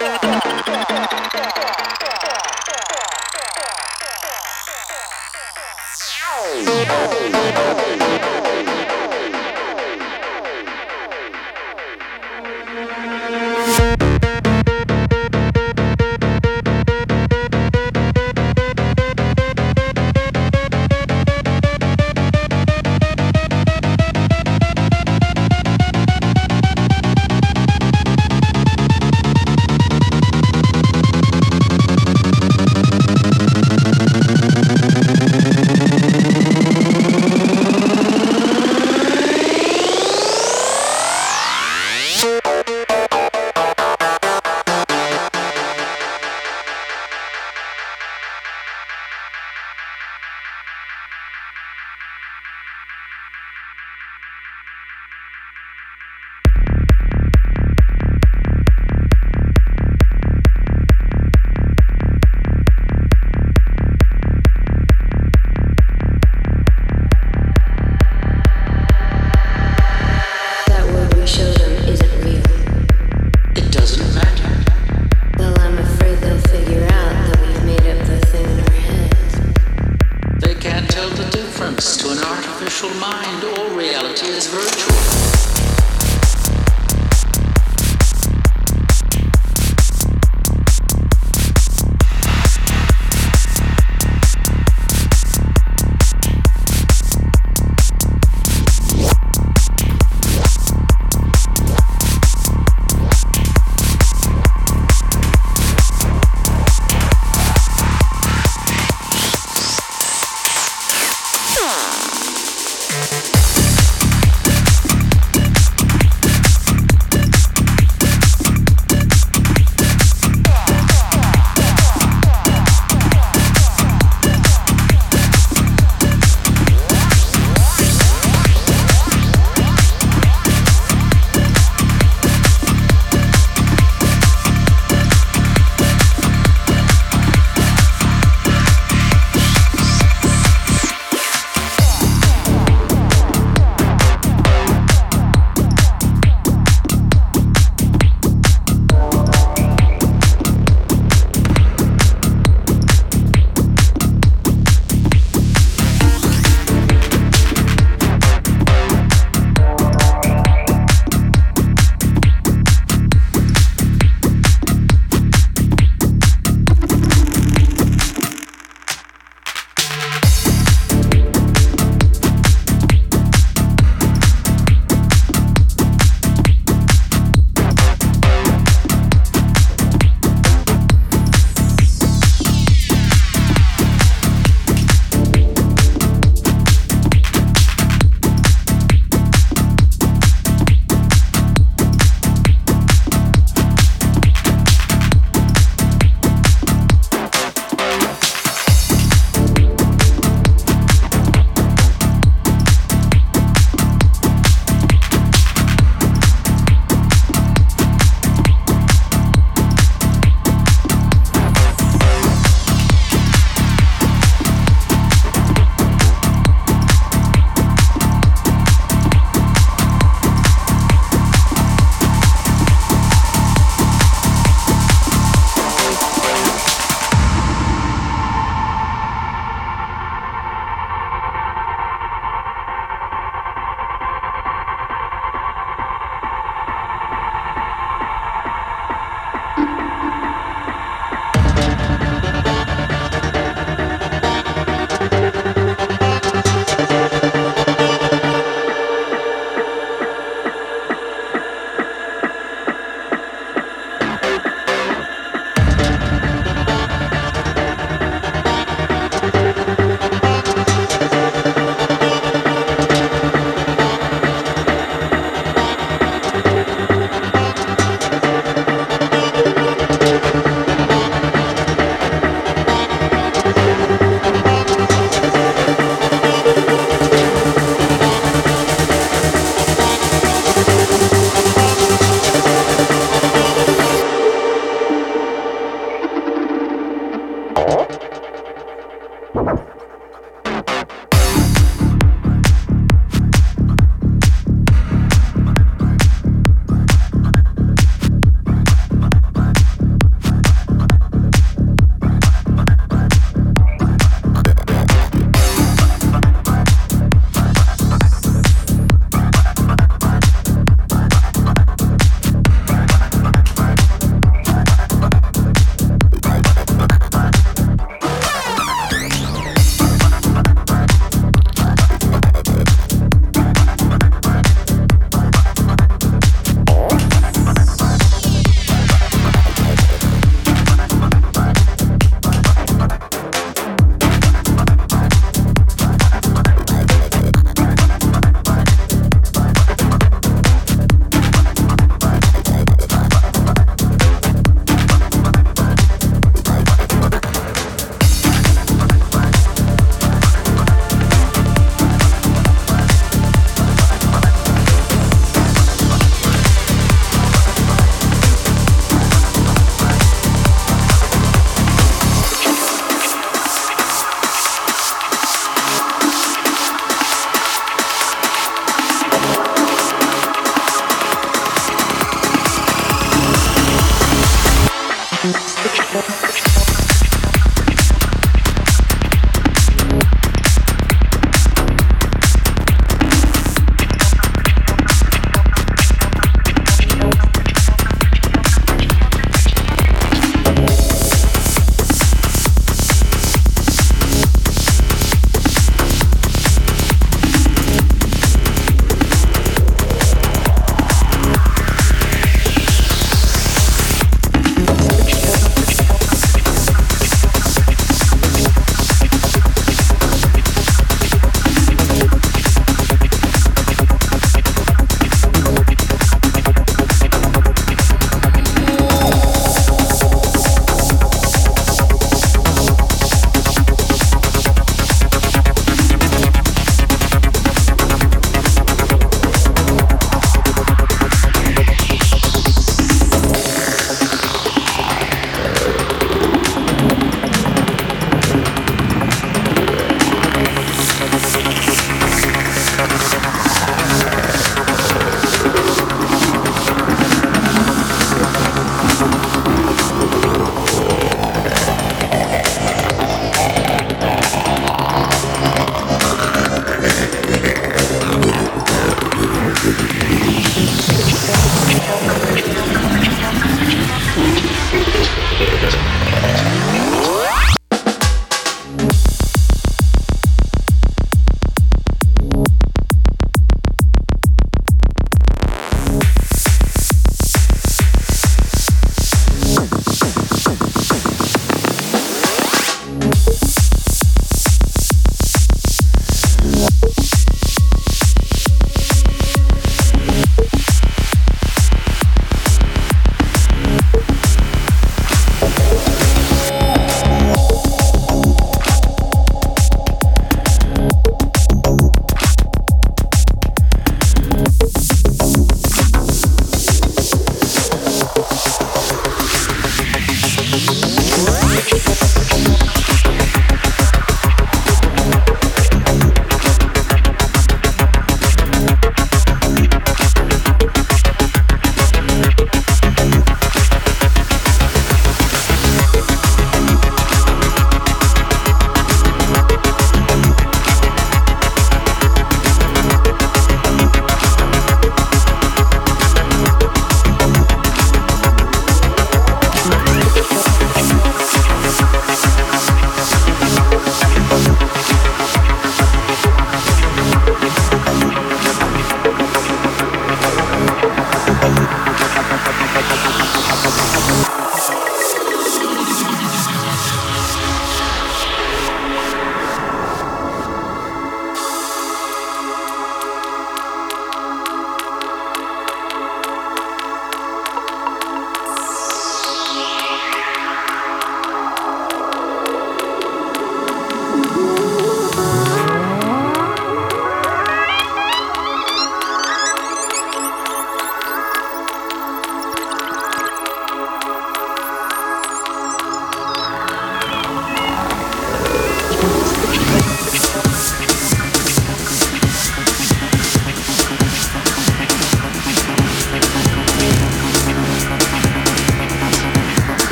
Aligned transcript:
Música 0.00 0.37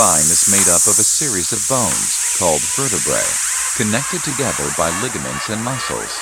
spine 0.00 0.32
is 0.32 0.50
made 0.50 0.72
up 0.72 0.86
of 0.86 0.98
a 0.98 1.04
series 1.04 1.52
of 1.52 1.60
bones, 1.68 2.34
called 2.38 2.62
vertebrae, 2.72 3.20
connected 3.76 4.22
together 4.24 4.64
by 4.78 4.88
ligaments 5.02 5.50
and 5.50 5.62
muscles. 5.62 6.16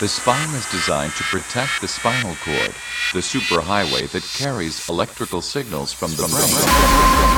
The 0.00 0.08
spine 0.08 0.54
is 0.54 0.64
designed 0.70 1.12
to 1.16 1.24
protect 1.24 1.82
the 1.82 1.88
spinal 1.88 2.34
cord, 2.36 2.72
the 3.12 3.20
superhighway 3.20 4.08
that 4.12 4.24
carries 4.38 4.88
electrical 4.88 5.42
signals 5.42 5.92
from 5.92 6.12
the 6.12 7.29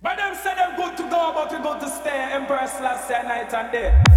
But 0.00 0.16
them 0.16 0.34
say 0.36 0.54
them 0.54 0.76
good 0.76 0.96
to 0.98 1.02
go, 1.04 1.32
but 1.34 1.50
we 1.50 1.58
go 1.58 1.78
to 1.78 1.88
stay. 1.88 2.36
Embrace 2.36 2.80
last 2.80 3.10
night 3.10 3.52
and 3.52 3.72
day. 3.72 4.13